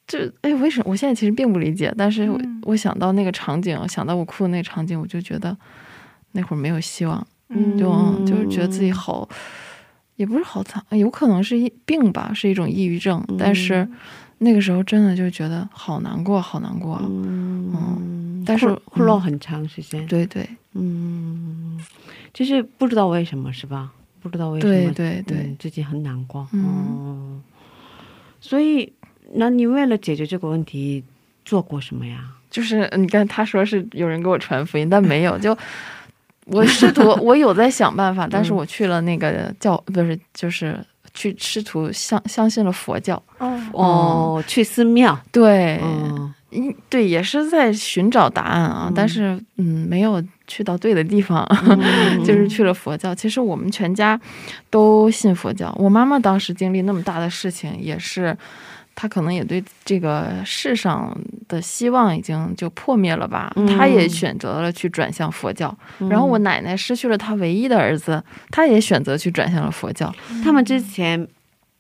[0.07, 0.87] 就哎，为什么？
[0.89, 5.55] 我现在其实并不理解，但是我、嗯我想到那个场景，想到我哭的那个场景，我就觉得
[6.33, 7.87] 那会儿没有希望，嗯就
[8.25, 9.29] 就是觉得自己好，
[10.19, 13.25] 也不是好惨，有可能是一病吧，是一种抑郁症。
[13.39, 13.89] 但是
[14.39, 17.01] 那个时候真的就觉得好难过，好难过。
[17.03, 20.05] 嗯，但是哭哭了很长时间。
[20.09, 21.81] 对对嗯，
[22.35, 23.93] 就是不知道为什么是吧？
[24.21, 24.73] 不知道为什么。
[24.73, 26.47] 对对对嗯，自己很难过。
[26.53, 27.41] 嗯哦，
[28.41, 28.93] 所以，
[29.35, 31.05] 那你为了解决这个问题
[31.45, 32.33] 做过什么呀？
[32.51, 35.57] 就是你看他说是有人给我传福音，但没有，就
[36.49, 40.79] 我试图 我有在想办法，但是我去了那个教不是就是
[41.15, 45.19] 去试图相相信了佛教，哦，哦，去寺庙。
[45.31, 46.35] 对，嗯。
[46.51, 51.79] 嗯，对，也是在寻找答案啊，但是嗯，没有去到对的地方，嗯。
[52.25, 53.15] 就是去了佛教。
[53.15, 54.19] 其实我们全家
[54.71, 58.35] 都信佛教，我妈妈当时经历那么大的事情，也是
[59.01, 65.73] 她可能也对这个世上的希望已经就破灭了吧，嗯她也选择了去转向佛教。
[66.11, 68.21] 然后我奶奶失去了他唯一的儿子，
[68.51, 70.13] 他也选择去转向了佛教。
[70.43, 71.29] 他们之前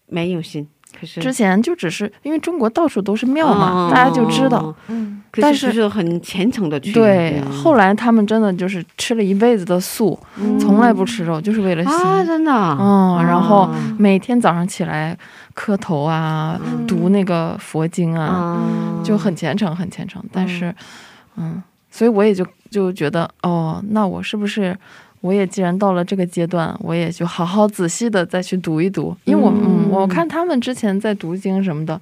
[0.06, 0.64] 没有信，
[0.98, 4.72] 可是之前就只是因为中国到处都是庙嘛，哦大家就知道。
[4.86, 6.92] 嗯，但是是就是很虔诚的去。
[6.92, 10.16] 对，嗯后来他们真的就是吃了一辈子的素，
[10.60, 11.92] 从来不吃肉，就是为了信。
[11.92, 12.52] 啊，真的。
[12.52, 15.16] 嗯，然后嗯每天早上起来
[15.58, 16.56] 磕头啊，
[16.86, 20.22] 读那个佛经啊，嗯就很虔诚，很虔诚。
[20.30, 20.72] 但是，
[21.34, 24.78] 嗯，所以我也就就觉得，哦，那我是不是
[25.20, 32.00] 我也既然到了这个阶段，我也就好好仔细的再去读一读，因为我嗯嗯我看他们之前在读经什么的。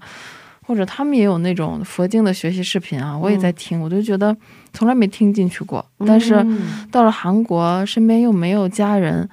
[0.68, 4.36] 或者他们也有那种佛经的学习视频啊，我也在听，我就觉得
[4.72, 5.82] 从来没听进去过。
[6.04, 9.28] 但是嗯到了韩国，身边又没有家人，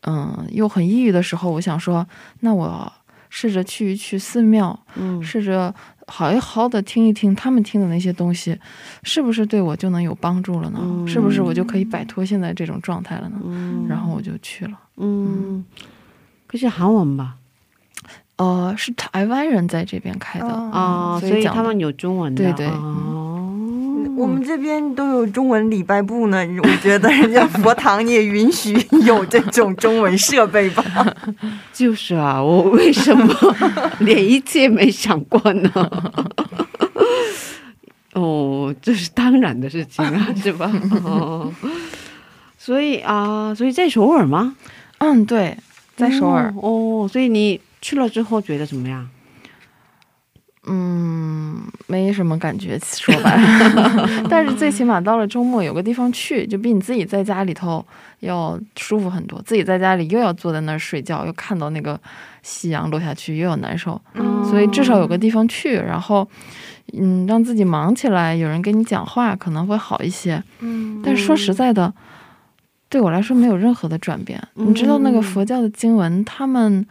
[0.00, 2.04] 嗯，又很抑郁的时候，我想说，
[2.40, 2.92] 那我
[3.34, 5.74] 试着去一去寺庙，嗯试着
[6.06, 8.54] 好一好的听一听他们听的那些东西，
[9.04, 10.78] 是不是对我就能有帮助了呢？
[10.82, 13.40] 嗯是不是我就可以摆脱现在这种状态了呢？
[13.42, 14.78] 嗯然后我就去了。
[14.98, 15.64] 嗯，
[16.46, 17.36] 可是韩文吧？
[18.36, 22.44] 呃，是台湾人在这边开的，哦啊，所以所以讲他们有中文的。
[22.44, 23.31] 对对哦，
[24.16, 28.72] 我们这边都有中文礼拜部呢， 我觉得人家佛堂也允许
[29.06, 30.84] 有这种中文设备吧？
[31.72, 33.34] 就是啊，我为什么
[34.00, 35.70] 连一次也没想过呢？
[38.14, 40.70] 哦，这是当然的事情啊，是吧？
[41.04, 41.52] 哦，
[42.58, 44.54] 所以啊、所以在首尔吗？
[44.98, 45.56] 嗯，对，
[45.96, 49.08] 在首尔，哦哦，所以你去了之后觉得怎么样？
[50.66, 57.84] 嗯，没什么感觉，说白了， 但是最起码到了周末有个地方去，就比你自己在家里头
[58.20, 59.42] 要舒服很多。
[59.42, 62.00] 自己在家里又要坐在那儿睡觉，又看到那个
[62.42, 66.28] 夕阳落下去，又要难受，嗯所以至少有个地方去，然后
[66.92, 70.42] 嗯，让自己忙起来，有人跟你讲话可能会好一些。
[70.60, 71.92] 嗯但是说实在的，
[72.88, 74.40] 对我来说没有任何的转变。
[74.54, 76.86] 你知道那个佛教的经文，他们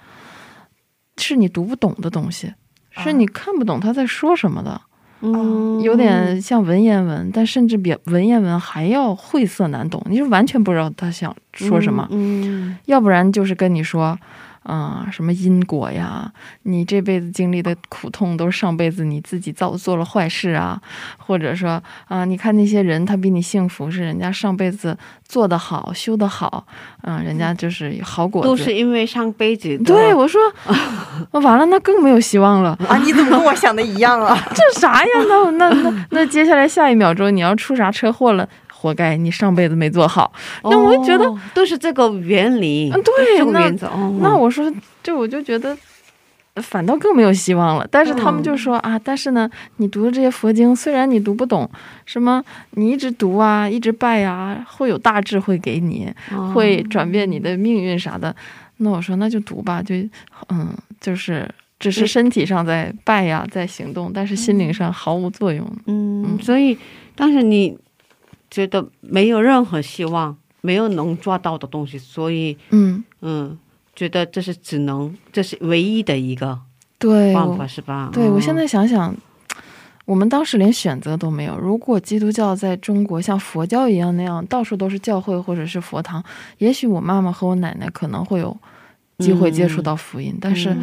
[1.17, 2.51] 是你读不懂的东西，
[2.91, 4.81] 是你看不懂他在说什么的，
[5.21, 12.07] 嗯，有点像文言文，但甚至比文言文还要晦涩难懂，你就完全不知道他想说什么。
[12.11, 14.17] 嗯要不然就是跟你说。
[14.63, 16.31] 啊、什么因果呀？
[16.63, 20.79] 你这辈子经历的苦痛都是上辈子你自己造做了坏事啊，
[21.17, 26.63] 或者说啊、你看那些人他比你幸福，是人家上辈子做得好、修得好，
[27.01, 28.47] 啊、人家就是好果子。
[28.47, 30.39] 都是因为上辈子对我说，
[31.31, 32.77] 完了，那更没有希望了。
[32.87, 34.37] 啊，你怎么跟我想的一样啊？
[34.53, 35.11] 这啥呀？
[35.27, 38.47] 那那那那接下来下一秒钟你要出啥车祸了，
[38.81, 40.33] 活该你上辈子没做好。
[40.63, 43.87] 那我觉得哦都是这个原理，嗯对这个那原则。
[43.87, 44.73] 哦那我说，
[45.03, 45.77] 就我就觉得。
[46.55, 51.67] 反倒更没有希望了，但是他们嗯就说、啊，但是呢，你读的这些佛经，虽然你读不懂，
[52.05, 58.35] 什么你一直读啊，一直拜啊，会有大智慧给你，哦会转变你的命运啥的。
[58.77, 59.95] 那我说那就读吧，就
[60.49, 60.67] 嗯，
[60.99, 65.65] 就是只是身体上在拜呀，在行动，但是心灵上毫无作用。
[65.85, 66.77] 嗯，所以
[67.15, 67.77] 当时你
[68.51, 73.57] 觉得没有任何希望，没有能抓到的东西，所以嗯，嗯，
[73.95, 76.59] 觉得这是只能，这是唯一的一个
[76.99, 78.09] 对，我办法，是吧？
[78.13, 79.15] 对，嗯我现在想想，
[80.05, 81.57] 我们当时连选择都没有。
[81.57, 86.21] 如果基督教在中国像佛教一样那样，到处都是教会或者是佛堂，
[86.57, 88.55] 也许我妈妈和我奶奶可能会有
[89.19, 90.75] 机会接触到福音，但是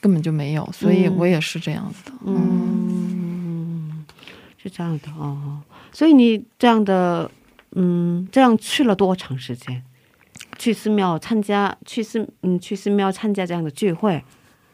[0.00, 2.12] 根本就没有，所以我也是这样子的。
[2.24, 4.04] 嗯，
[4.62, 5.60] 是这样的哦。
[5.92, 7.30] 所以你这样的，
[7.72, 9.82] 嗯，这样去了多长时间？
[10.58, 14.24] 去寺庙参加，去寺嗯，去寺庙参加这样的聚会？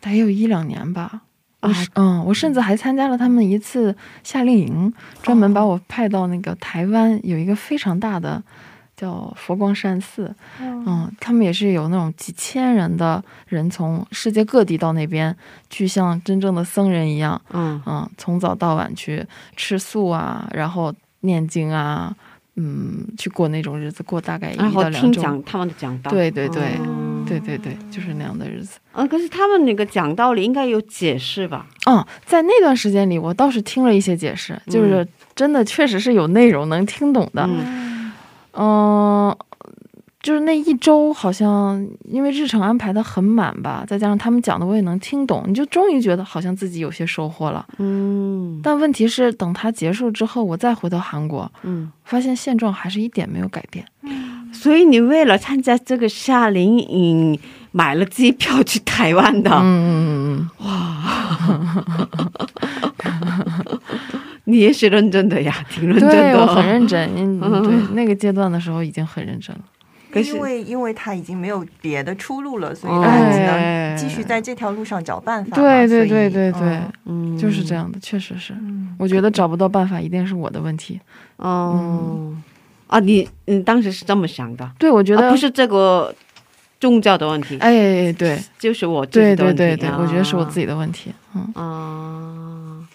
[0.01, 1.23] 得有一两年吧。
[1.61, 4.93] 啊嗯，我甚至还参加了他们一次夏令营，
[5.23, 8.43] 专门把我派到那个台湾有一个非常大的
[8.95, 15.35] 叫佛光山寺，嗯，他们也是有那种几千人的人从世界各地到那边
[15.71, 17.83] 去，像真正的僧人一样，嗯。
[17.87, 20.95] 嗯，从早到晚去吃素啊，然后
[21.25, 22.15] 念经啊，
[22.57, 25.23] 嗯，去过那种日子，过大概一然后听到两周。
[25.23, 28.79] 讲他们的讲道，对对对哦对对对，就是那样的日子。
[28.93, 31.67] 嗯，可是他们那个讲道理应该有解释吧？
[31.87, 37.43] 嗯，在那段时间里，我倒是听了一些解释，就是真的确实是有内容能听懂的。
[37.49, 38.13] 嗯
[38.57, 39.37] 嗯、
[40.25, 47.67] 就是那一周好像因为日程安排的很满吧，再加上他们讲的我也能听懂，你就终于觉得好像自己有些收获了。
[47.77, 53.85] 嗯但问题是，等它结束之后，我再回到韩国，嗯，发现现状还是一点没有改变。
[54.51, 57.39] 所以你为了参加这个夏令营，
[57.73, 61.05] 买了机票去台湾的，嗯嗯嗯哇
[64.45, 66.15] 你也是认真的呀，挺认嗯，真的。
[66.15, 69.63] 对我很认真，嗯，对， 那个阶段的时候已经很认真了。
[70.15, 73.03] 可是因为因为他已经没有别的出路了，所以哦。
[73.05, 75.57] 他只哎能继续在这条路上找办法。
[75.57, 76.61] 对对对对对，
[77.07, 77.35] 嗯。
[77.35, 77.39] 嗯。
[77.39, 78.53] 就是这样的，确实是。
[78.55, 78.95] 嗯。
[78.99, 81.01] 我觉得找不到办法，一定是我的问题。
[81.37, 82.33] 哦、
[82.87, 86.15] 啊，你你当时是这么想的，对，我觉得、啊、不是这个
[86.79, 88.39] 宗教的问题，哎，对。
[88.59, 89.59] 就是我自己对的问题。
[89.59, 91.13] 对对对，我觉得是我自己己的问题。
[91.35, 92.89] 嗯，啊。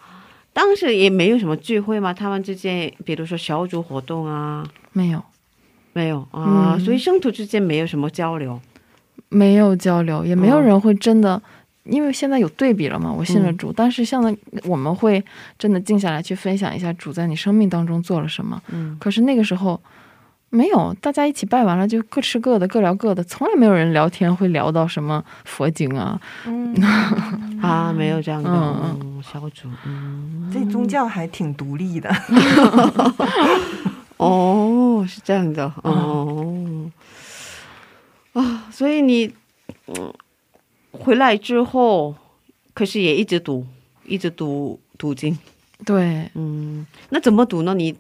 [0.52, 5.24] 当时也没有什么聚会嘛，他们之间，比如说小组活动啊，没有
[5.94, 8.60] 没有啊，嗯所以生徒之间没有什么交流。
[9.30, 11.42] 没有交流，也没有哦人会真的。
[11.86, 14.36] 因为现在有对比了嘛，我信了主，但是像
[14.66, 15.24] 我们会
[15.58, 18.62] 真的静下来去分享一下主在你生命当中做了什么。
[18.70, 19.80] 嗯可是那个时候
[20.50, 26.20] 没有，大家一起拜完了就各吃各的，各聊各的，从来没有人聊天会聊到什么佛经啊。
[26.46, 26.76] 嗯，
[27.62, 32.10] 啊，没有这样的、嗯嗯小组，嗯，这宗教还挺独立的。
[34.20, 36.92] 哦，是这样的，哦，
[38.34, 39.34] 啊，所以你
[39.88, 40.14] 嗯
[40.92, 42.14] 回来之后，
[42.74, 43.66] 可是也一直读，
[44.06, 45.38] 一直读读经，
[45.86, 47.74] 对，嗯，那怎么读呢？
[47.74, 47.96] 你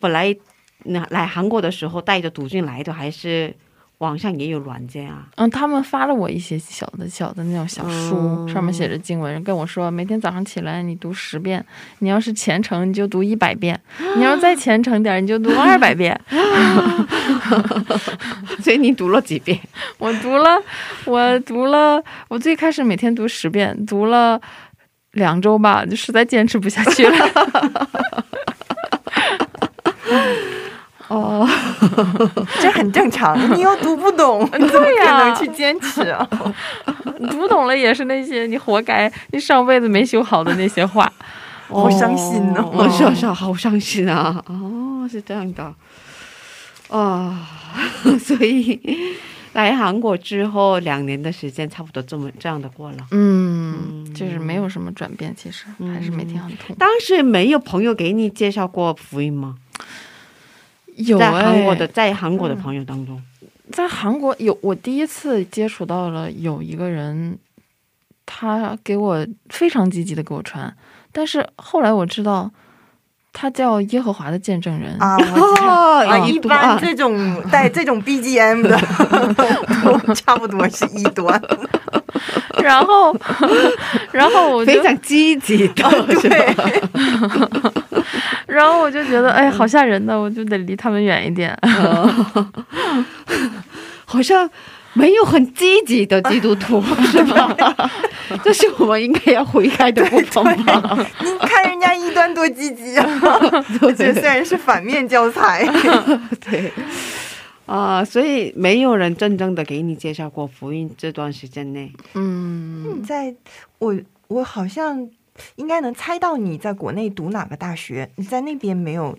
[0.00, 0.36] 本来
[0.84, 3.54] 那来韩国的时候带着读经来的，还是
[4.00, 5.26] 网上也有软件啊？
[5.36, 11.62] 嗯，他们发了我一些小的小的那种小书，嗯上面写着经文，跟我说每天早上起来你读十遍，
[11.98, 13.78] 你要是虔诚你就读一百遍，
[14.16, 16.18] 你要再虔诚点你就读二百遍。
[18.62, 19.58] 所以你读了几遍？
[19.98, 20.58] 我读了，
[21.04, 24.40] 我读了，我最开始每天读十遍，读了
[25.12, 27.18] 两周吧，就实在坚持不下去了。
[31.10, 31.46] 哦，
[32.62, 36.26] 这很正常，你又读不懂， 你怎么可能去坚持啊？
[37.30, 41.12] 读懂了也是那些你活该，你上辈子没修好的那些话。
[41.68, 44.42] 好伤心哦哦，是是，好伤心啊！
[44.48, 45.72] 哦，是这样的，
[46.88, 47.46] 啊、
[48.18, 48.80] 所以
[49.52, 52.96] 来韩国之后两年的时间，差不多这么这样的过了。
[53.12, 56.74] 嗯，就是没有什么转变，其实嗯还是每天很痛。
[56.76, 59.54] 当时没有朋友给你介绍过福音吗？
[61.06, 63.20] 有在韩国哎的，在韩国的朋友当中，
[63.72, 67.38] 在韩国有我第一次接触到了有一个人，
[68.26, 70.74] 他给我非常积极的给我传，
[71.12, 72.50] 但是后来我知道
[73.32, 74.96] 他叫耶和华的见证人。
[74.98, 75.24] 啊，我
[75.56, 75.70] 知道。
[75.70, 78.76] 哦啊，一般啊这种 带这种 BGM 的，
[80.06, 81.40] 都差不多是一端。
[82.62, 83.14] 然后，
[84.12, 85.84] 然后我就非常积极的，
[86.20, 86.64] 是吧？
[88.50, 91.56] 然后我就觉得，哎，好吓人的，我就得离他们远一点。
[94.04, 94.50] 好像
[94.92, 97.56] 没有很积极的基督徒， 是吧？
[98.42, 100.98] 这是我们应该要悔改的部分吧？
[101.20, 103.06] 你看人家一端多积极啊！
[103.96, 105.64] 这虽然是反面教材，
[106.44, 106.72] 对。
[107.66, 110.92] 啊、所以没有人真正的给你介绍过福音。
[110.98, 113.32] 这段时间内，嗯，在
[113.78, 113.94] 我
[114.26, 115.08] 我好像
[115.56, 119.18] 应该能猜到你在国内读哪个大学，你在那边没有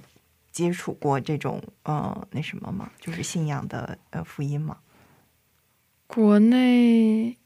[0.51, 2.89] 接触过这种呃那什么吗？
[2.99, 4.77] 就是信仰的呃福音吗？
[6.07, 7.37] 国内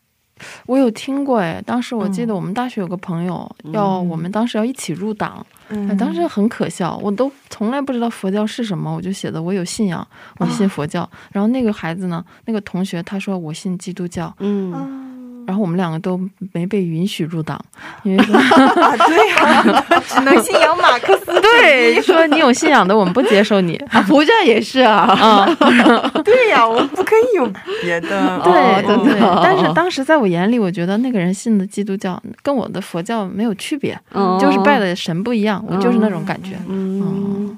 [0.66, 10.06] 我有听过哎，当时我记得嗯我们大学有个朋友要，嗯我们当时要一起入党，嗯哎当时很可笑，我都从来不知道佛教是什么，我就写的我有信仰，
[10.40, 11.10] 我信佛教。
[11.32, 15.05] 然后那个孩子呢，那个同学他说我信基督教，嗯，啊
[15.48, 16.20] 然后我们两个都
[16.54, 17.60] 没被允许入党，
[18.04, 21.26] 因为说啊，对呀、只能信仰马克思。
[21.42, 25.46] 对说你有信仰的我们不接受你啊，佛教也是啊，啊，
[26.24, 28.40] 对呀、我们不可以有别的。
[28.44, 29.20] 对哦真的对。
[29.44, 36.58] 但是当时在我眼里，我觉得那个人信的基督教跟我的佛教没有区别，哦就是拜的神不一样，我就是那种感觉。
[36.68, 37.58] 嗯，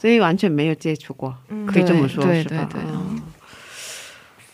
[0.00, 2.32] 所以完全没有接触过，嗯可以这么说，是吧？
[2.32, 3.20] 对对对嗯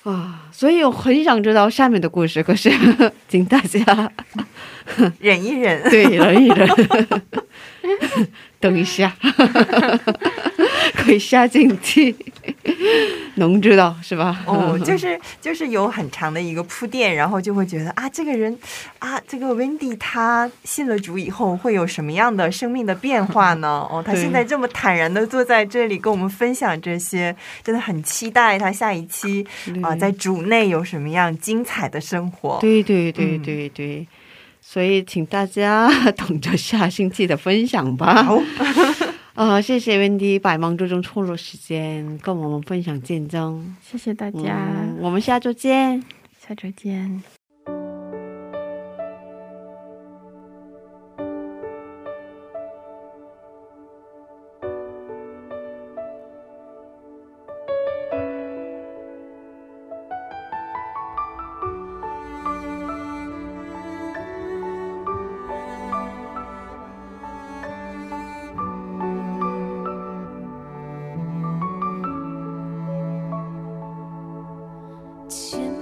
[0.05, 2.71] 啊，所以我很想知道下面的故事，可是
[3.29, 4.11] 请大家
[5.19, 5.83] 忍一忍。
[5.91, 6.69] 对忍一忍，
[8.61, 9.15] 等一下，
[10.97, 12.15] 可以下进去，
[13.37, 14.43] 能知道是吧？
[14.47, 18.59] 哦，就是就是有很长的一个铺垫，然后就会觉得啊，这个人
[19.01, 23.87] 啊，这个 Wendy 他信了主以后会有什么样的生命的变化呢？
[23.91, 29.47] 哦，他现在这么坦然的坐在这里跟我们分享这些，真的很期待他下一期
[29.83, 32.59] 啊、在主内有什么样精彩的生活。
[32.61, 34.07] 对对对嗯对对，
[34.75, 38.25] 所以请大家 等着下星期的分享吧。
[38.25, 38.43] 好，
[39.35, 43.73] 啊、 谢谢 Wendy 百忙之中抽出时间跟我们分享见证。
[43.89, 46.03] 谢谢大家，嗯，我们下周见。
[46.45, 47.23] 下周见。
[75.29, 75.74] 千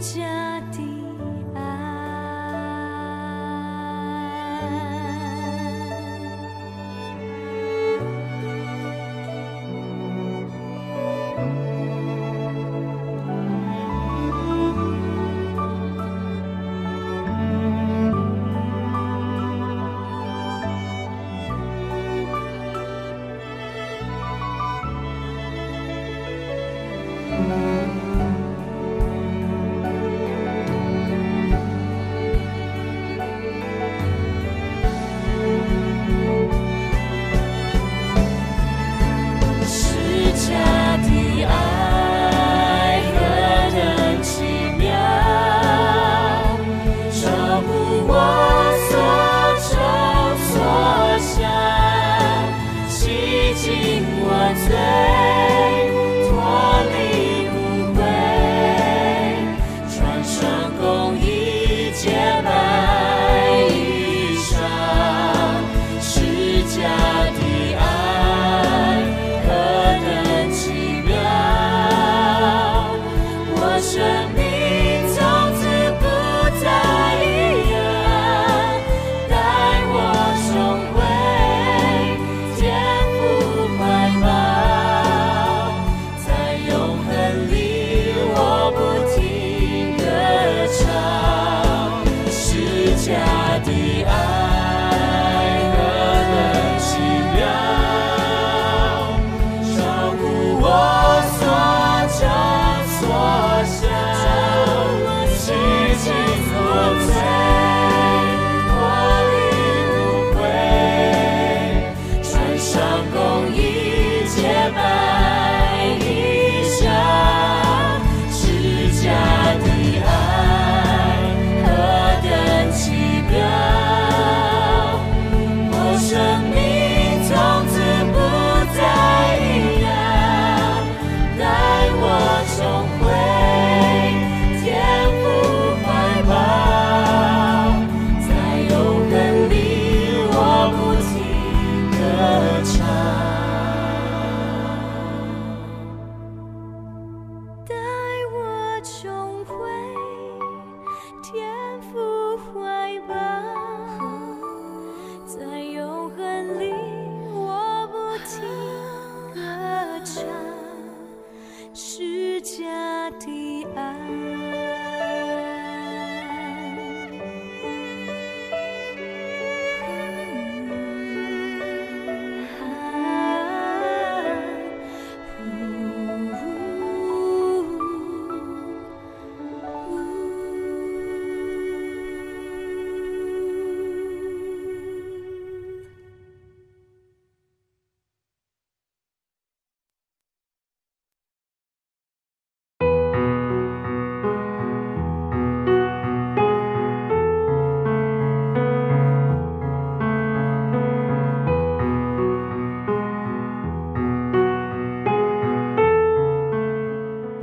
[0.00, 0.35] 施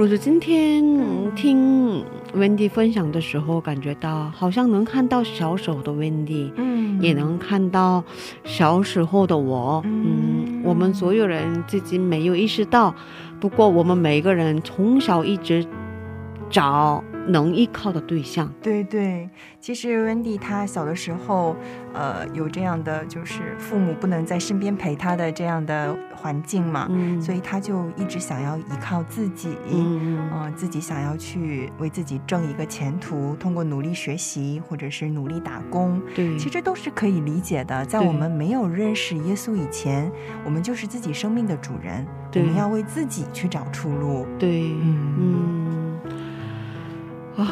[0.03, 0.83] 我是今天
[1.33, 2.03] 听
[2.35, 7.01] Wendy 分享的时候，感觉到好像能看到小时候的 Wendy，嗯。
[7.01, 8.03] 也能看到
[8.43, 9.81] 小时候的我。
[9.85, 10.03] 嗯。
[10.45, 12.93] 嗯，我们所有人自己没有意识到，
[13.39, 15.65] 不过我们每个人从小一直
[16.49, 18.51] 找能依靠的对象。
[18.61, 21.55] 对对，其实 Wendy 她小的时候，
[21.93, 29.49] 呃，有这样的就是父母不能在身边陪她的这样的环境嘛，嗯，所以她就一直想要依靠自己。
[29.71, 37.85] 嗯嗯、自己想要去为自己挣一个前途，通过努力学习或者是努力打工，对，其实都是可以理解的。
[37.85, 40.11] 在我们没有认识耶稣以前，
[40.43, 42.05] 我们就是自己生命的主人，
[42.35, 44.25] 我们要为自己去找出路。
[44.37, 45.82] 对，嗯嗯，
[47.37, 47.47] 啊，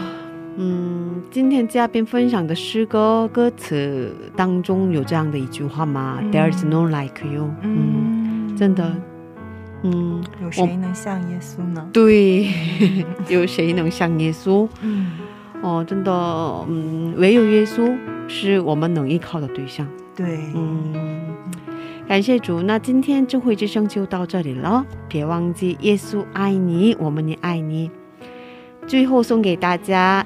[0.57, 7.49] 嗯，今天嘉宾分享的诗歌歌词当中有这样的一句话吗、嗯 t h e r e is no like you。
[7.61, 8.95] 嗯，真的，
[9.83, 11.87] 嗯，有谁能像耶稣呢？
[11.91, 12.47] 对，
[13.27, 14.67] 有谁能像耶稣？
[14.81, 15.13] 嗯，
[15.61, 16.11] 哦，真的，
[16.67, 19.87] 嗯，唯有耶稣是我们能依靠的对象。
[20.15, 20.93] 对，嗯，
[22.07, 22.61] 感谢主。
[22.61, 27.89] 那今天智慧之声就到这里了，别忘记耶稣爱你，我们也爱你。
[28.91, 30.25] 最后送给大家，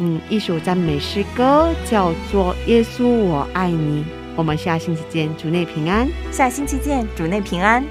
[0.00, 4.02] 嗯，一首赞美诗歌，叫做《耶稣我爱你》。
[4.36, 6.06] 我们下星期见，主内平安。
[6.30, 7.82] 下星期见，主内平安。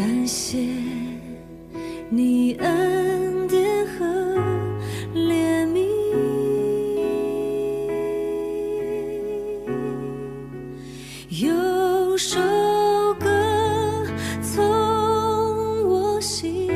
[0.00, 0.56] 感谢
[2.08, 4.06] 你恩典和
[5.14, 5.86] 怜悯。
[11.28, 12.40] 有首
[13.18, 14.06] 歌
[14.40, 14.64] 从
[15.86, 16.70] 我心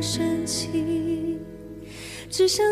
[0.00, 0.46] 深
[2.30, 2.64] 只想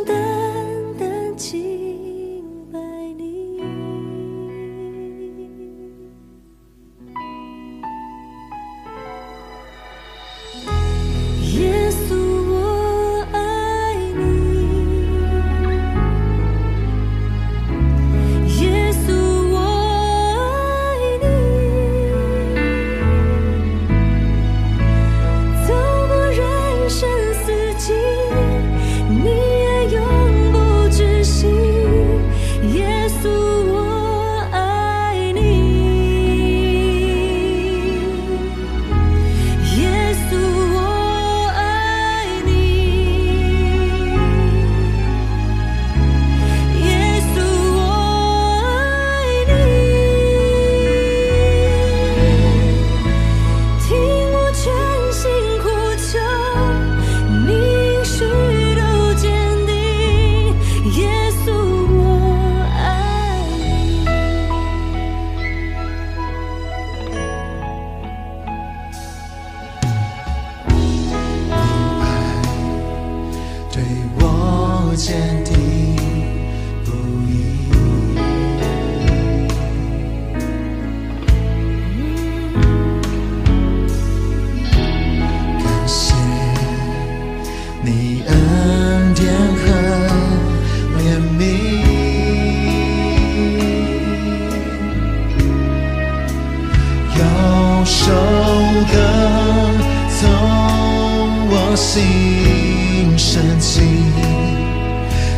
[101.94, 103.80] 心升起，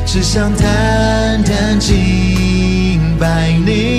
[0.06, 3.95] 只想淡淡敬拜你。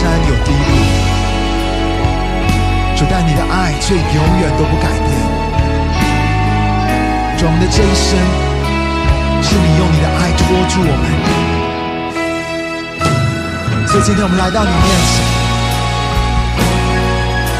[0.00, 0.72] 山有低谷，
[2.96, 5.06] 主，但你的爱却永远都不改变。
[7.36, 8.16] 主，我们的这一生
[9.44, 11.04] 是你用你的爱托住我们，
[13.88, 15.20] 所以今天我们来到你面前，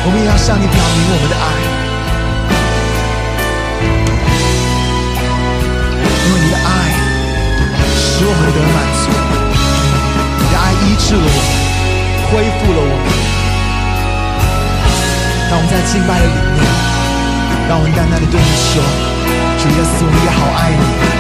[0.06, 1.44] 我们也要向你表明我们的爱。
[6.24, 6.68] 因为你的爱
[8.00, 9.12] 使我们得满足，
[10.40, 11.69] 你的爱医治了我们，
[12.30, 13.06] 恢复了我们。
[15.50, 16.62] 让我们在敬拜的里面，
[17.68, 18.80] 让我们淡淡的对你说：
[19.58, 21.19] 主耶稣，我们也好爱你。